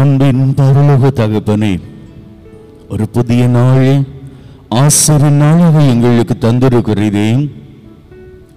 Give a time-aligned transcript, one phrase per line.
[0.00, 1.80] அன்பின் பரலோக தகப்பனே
[2.88, 4.06] ஒரு புதிய நாளை
[4.68, 7.50] ஆசிரியர் நாளாக எங்களுக்கு தந்திருக்கிறதே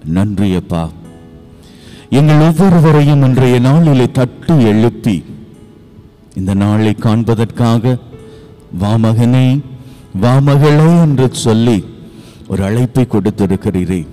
[0.04, 0.90] நன்றி அப்பா.
[2.10, 5.24] எங்கள் ஒவ்வொருவரையும் இன்றைய நாளிலே தட்டி எழுப்பி
[6.34, 7.98] இந்த நாளை காண்பதற்காக
[8.80, 9.60] வாமகனே
[10.22, 11.84] வாமகளே என்று சொல்லி
[12.48, 14.06] ஒரு அழைப்பை கொடுத்திருக்கிறீரே.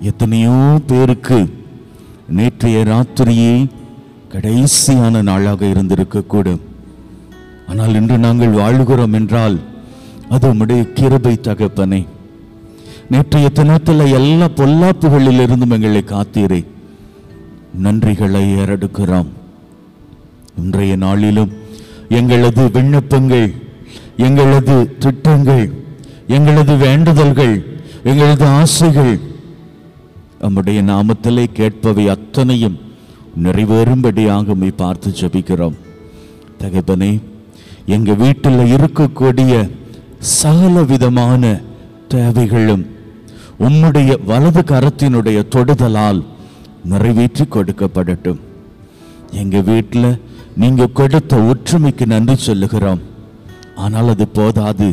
[0.00, 1.64] எத்தனையோ பேருக்கு
[2.28, 3.66] நேற்றைய ராத்திரியே
[4.32, 6.62] கடைசியான நாளாக இருந்திருக்கக்கூடும்.
[7.68, 9.60] ஆனால் இன்று நாங்கள் வாழுகிறோம் என்றால்
[10.28, 12.06] அது உம்முடைய கிருபை தகப்பனே.
[13.10, 16.60] நேற்றைய தினத்தில் எல்லா பொல்லாப்புகளில் இருந்தும் எங்களை காத்தீரே.
[17.82, 19.30] நன்றிகளை ஏறெடுக்கிறோம்.
[20.56, 21.52] இன்றைய நாளிலும்
[22.08, 23.48] எங்களது விண்ணப்பங்கள்
[24.16, 25.64] எங்களது திட்டங்கள்
[26.26, 27.56] எங்களது வேண்டுதல்கள்
[28.04, 29.20] எங்களது ஆசைகள்
[30.40, 32.78] நம்முடைய நாமத்திலே கேட்பவை அத்தனையும்
[33.44, 35.76] நிறைவேறும்படியாக உம்மை பார்த்து ஜெபிக்கிறோம்.
[36.60, 37.12] தகப்பனே
[37.94, 39.54] எங்கள் வீட்டில் இருக்கக்கூடிய
[40.40, 41.42] சகல விதமான
[42.14, 42.84] தேவைகளும்
[43.66, 46.20] உம்முடைய வலது கரத்தினுடைய தொடுதலால்
[46.92, 48.40] நிறைவேற்றி கொடுக்கப்படட்டும்.
[49.42, 50.10] எங்கள் வீட்டில்
[50.62, 53.00] நீங்கள் கொடுத்த ஒற்றுமைக்கு நன்றி சொல்லுகிறோம்.
[53.84, 54.88] ஆனால் அது போதாது.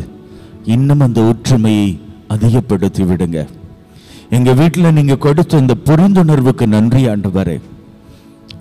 [0.74, 1.88] இன்னும் அந்த ஒற்றுமையை
[2.34, 3.38] அதிகப்படுத்தி விடுங்க
[4.36, 7.02] எங்கள் வீட்டில் நீங்கள் கொடுத்த இந்த புரிந்துணர்வுக்கு நன்றி
[7.38, 7.64] வரேன்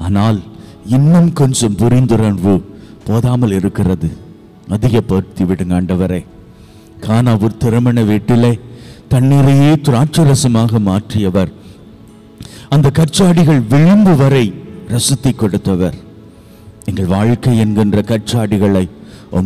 [0.05, 0.39] ஆனால்
[0.95, 2.53] இன்னும் கொஞ்சம் புரிந்துணர்வு
[3.07, 4.09] போதாமல் இருக்கிறது.
[4.75, 6.21] அதிகப்படுத்தி விடுங்க ஆண்டவரே.
[7.05, 8.51] கானாவூர் திருமண வீட்டிலே
[9.13, 11.51] தண்ணீரையே திராட்சரசமாக மாற்றியவர்.
[12.73, 14.45] அந்த கச்சாடிகள் விளிம்பு வரை
[14.93, 15.97] ரசித்தி கொடுத்தவர்.
[16.89, 18.85] எங்கள் வாழ்க்கை என்கின்ற கச்சாடிகளை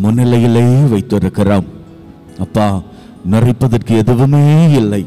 [0.04, 1.68] முன்னிலையிலேயே வைத்திருக்கிறோம்
[2.46, 2.68] அப்பா
[3.34, 4.44] நிறைப்பதற்கு எதுவுமே
[4.80, 5.04] இல்லை.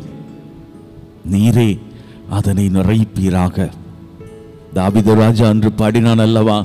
[1.32, 1.70] நீரே
[2.38, 3.56] அதனை நிறைப்பீராக
[4.74, 6.64] தாவித ராஜா அன்று பாடினான் அல்லவா?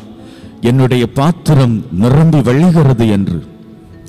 [0.62, 3.44] என்னுடைய பாத்திரம் நிரம்பி வழிகிறது என்று.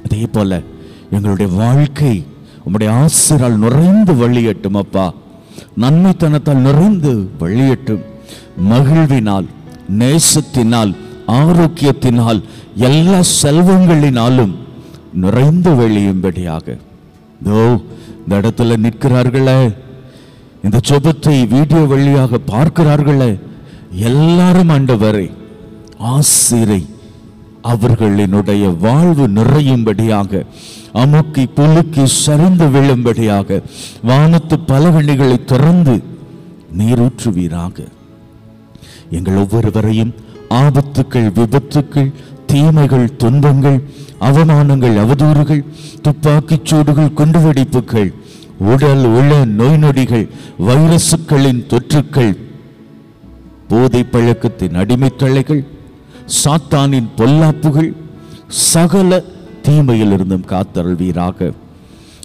[0.05, 0.63] அதே போல
[1.11, 2.25] எங்களுடைய வாழ்க்கை
[2.65, 5.15] உம்முடைய ஆசிரால் நிறைந்து வழியட்டும் அப்பா.
[5.81, 8.05] நன்மைத்தனத்தால் நிறைந்து வழியட்டும்.
[8.71, 9.47] மகிழ்வினால்
[9.99, 10.95] நேசத்தினால்
[11.27, 12.43] ஆரோக்கியத்தினால்
[12.75, 14.55] எல்லா செல்வங்களினாலும்
[15.13, 16.79] நிறைந்து வெளியும்படியாக.
[17.41, 17.81] இதோ
[18.19, 19.75] இந்த இடத்துல நிற்கிறார்களே.
[20.65, 23.41] இந்த ஜெபத்தை வீடியோ வழியாக பார்க்கிறார்களே.
[24.03, 25.27] எல்லாரும் ஆண்டவரை
[26.15, 26.83] ஆசிரை
[27.65, 30.43] அவர்களினுடைய வாழ்வு நிறையும்படியாக
[30.95, 33.59] அமுக்கி புலுக்கி சரிந்து விழும்படியாக
[34.03, 35.97] வானத்து பலவணிகளை திறந்து
[36.77, 37.77] நீரூற்றுவீராக
[39.11, 40.13] எங்கள் ஒவ்வொருவரையும்
[40.57, 42.11] ஆபத்துக்கள் விபத்துக்கள்
[42.47, 43.79] தீமைகள் துன்பங்கள்
[44.21, 45.63] அவமானங்கள் அவதூறுகள்
[46.03, 48.11] துப்பாக்கிச் சூடுகள் குண்டுவெடிப்புகள்
[48.67, 50.27] உடல் உள நோய் நொடிகள்
[50.69, 52.35] வைரசுக்களின் தொற்றுக்கள்
[53.69, 55.63] போதை பழக்கத்தின் அடிமைத்தலைகள்
[56.45, 57.93] சாத்தானின் பொல்லாப்புகள்
[58.49, 59.23] சகல
[59.63, 61.53] தீமையிலிருந்தும் காத்தருள்வீராக.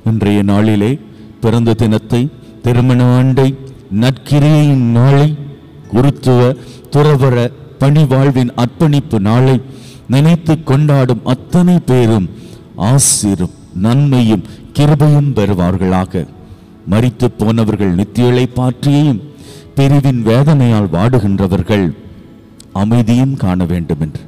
[0.04, 1.00] இன்றைய நாளிலே
[1.42, 2.30] பிறந்த தினத்தை
[2.62, 3.56] திருமண ஆண்டை
[4.02, 5.38] நற்கிரியின் நாளை
[5.88, 6.54] குருத்துவ
[6.92, 9.62] துறவர பணி வாழ்வின் அர்ப்பணிப்பு நாளை
[10.08, 12.30] நினைத்து கொண்டாடும் அத்தனை பேரும்
[12.78, 14.44] ஆசிரும் நன்மையும்
[14.74, 16.28] கிருபையும் பெறுவார்களாக.
[16.90, 19.22] மறித்து போனவர்கள் நித்தியலை பாற்றியையும்
[19.76, 21.86] பிரிவின் வேதனையால் வாடுகின்றவர்கள்
[22.74, 24.24] அமைதியும் காண வேண்டும் என்று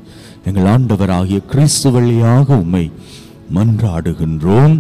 [0.45, 2.91] எங்கள் ஆண்டவராகிய கிறிஸ்து வழியாக உம்மை
[3.55, 4.75] மன்றாடுகின்றோம்.